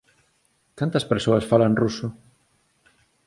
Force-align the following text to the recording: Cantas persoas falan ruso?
Cantas 0.79 1.05
persoas 1.11 1.47
falan 1.51 1.77
ruso? 1.83 2.07